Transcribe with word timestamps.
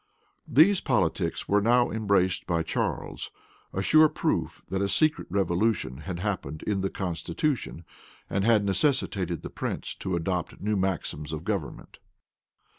These 0.47 0.81
politics 0.81 1.47
were 1.47 1.61
now 1.61 1.91
embraced 1.91 2.47
by 2.47 2.63
Charles; 2.63 3.29
a 3.71 3.83
sure 3.83 4.09
proof 4.09 4.63
that 4.69 4.81
a 4.81 4.89
secret 4.89 5.27
revolution 5.29 5.97
had 5.97 6.21
happened 6.21 6.63
in 6.63 6.81
the 6.81 6.89
constitution, 6.89 7.85
and 8.27 8.43
had 8.43 8.65
necessitated 8.65 9.43
the 9.43 9.51
prince 9.51 9.93
to 9.99 10.15
adopt 10.15 10.59
new 10.59 10.75
maxims 10.75 11.31
of 11.31 11.43
government. 11.43 11.99